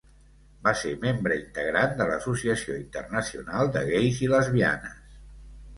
[0.67, 5.19] Va ser membre integrant de l'Associació Internacional de Gais i Lesbianes.